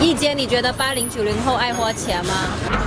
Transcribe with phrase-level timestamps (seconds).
[0.00, 2.32] 易姐，你觉得八零九零后爱花钱吗？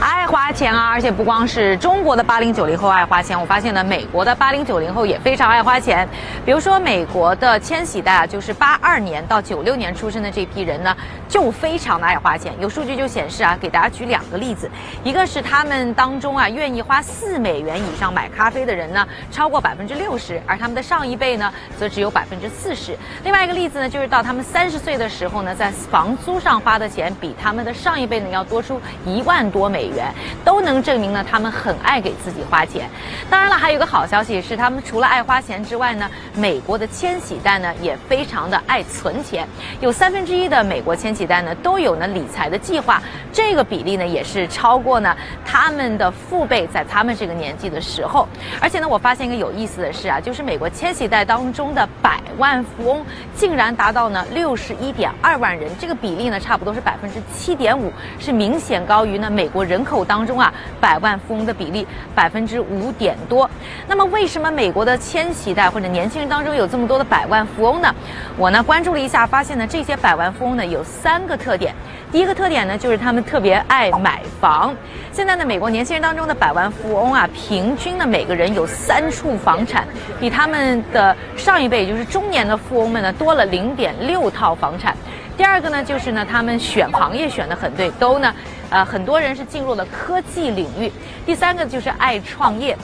[0.00, 6.08] 爱花钱啊，而且不光是中国的八零九零后爱花钱，我发现呢，美国的八零九零后也非常爱花钱。
[6.46, 10.96] 比如说，美国的千禧代啊，就是八二年到九六年出生的这批人呢，
[11.28, 12.54] 就非常的爱花钱。
[12.60, 14.70] 有数据就显示啊，给大家举两个例子，
[15.02, 22.96] 一个是他们当中啊，愿意花四美元以上买咖啡的人呢，超过百分之六十，而他们的上一辈呢，则只有百分之四十。
[23.24, 26.99] 另外一个例子呢，就是到他们三十岁的时候呢，在房租上花的钱。
[27.00, 30.12] 钱比他们的上一辈呢要多出一万多美元，
[30.44, 32.90] 都能证明呢他们很爱给自己花钱。
[33.30, 39.48] 当然了，还有一个好消息是，他们除了爱花钱之外呢，美国的千禧代呢也非常的爱存钱，
[39.80, 48.28] 有三分之一的美国千禧代呢都有呢理财的计划，这个比例呢也是超过呢他们的父辈在他们这个年纪的时候。
[48.60, 53.02] 而且呢，我发现一个有意思的事啊，就是美国千禧代当中的百万富翁
[53.34, 57.20] 竟然达到呢六十一点二万人，这个比例呢差不多是百百分之。
[57.32, 63.48] 七点五是明显高于呢美国人口当中啊百万富翁的比例百分之五点多。
[63.86, 67.94] 那么为什么美国的千禧代或者年轻人当中有这么多的百万富翁呢？
[68.36, 71.72] 我呢关注了一下，发现呢这些百万富翁呢有三个特点。
[72.10, 74.74] 第一个特点呢就是他们特别爱买房。
[75.12, 79.86] 现在呢美国年轻人当中的百万富翁啊，平均呢每个人有三处房产，
[80.18, 84.96] 比他们的上一辈，也就是中年的富翁们呢多了零点六套房产。
[85.36, 88.34] 第二个呢，就是呢，他们选选行业选的很对，都呢，
[88.70, 90.90] 呃，很多人是进入了科技领域。
[91.26, 92.74] 第三个就是爱创业。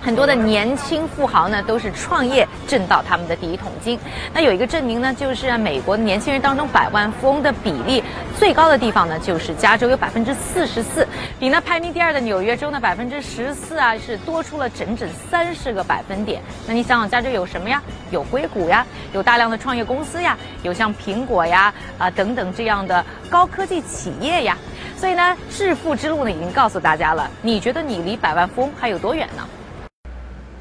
[0.00, 3.98] 很多的年轻富豪呢，都是创业挣到他们的第一桶金。
[4.32, 8.02] 那有一个证明呢，就是美国年轻人当中百万富翁的比例
[8.38, 11.06] 最高的地方呢，就是加州有百分之四十四，
[11.38, 16.40] 比那排名第二的纽约州的百分之十四啊，是多出了整整三十个百分点。
[16.66, 17.82] 那你想想，加州有什么呀？
[18.10, 24.56] 有硅谷呀，有大量的创业公司呀，有像苹果呀啊等等这样的高科技企业呀。
[24.96, 27.30] 所以呢，致富之路呢，已经告诉大家了。
[27.42, 29.46] 你觉得你离百万富翁还有多远呢？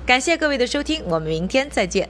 [0.05, 2.07] 感谢各位的收听，我们明天再见。